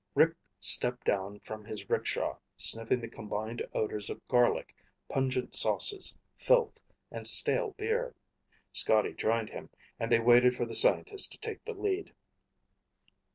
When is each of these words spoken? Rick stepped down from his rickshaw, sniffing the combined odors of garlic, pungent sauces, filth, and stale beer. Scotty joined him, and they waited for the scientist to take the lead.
Rick 0.15 0.33
stepped 0.59 1.03
down 1.05 1.37
from 1.41 1.63
his 1.63 1.87
rickshaw, 1.87 2.35
sniffing 2.57 3.01
the 3.01 3.07
combined 3.07 3.61
odors 3.71 4.09
of 4.09 4.27
garlic, 4.27 4.75
pungent 5.07 5.53
sauces, 5.53 6.15
filth, 6.39 6.81
and 7.11 7.27
stale 7.27 7.75
beer. 7.77 8.15
Scotty 8.71 9.13
joined 9.13 9.49
him, 9.51 9.69
and 9.99 10.11
they 10.11 10.19
waited 10.19 10.55
for 10.55 10.65
the 10.65 10.73
scientist 10.73 11.31
to 11.33 11.37
take 11.37 11.63
the 11.65 11.75
lead. 11.75 12.15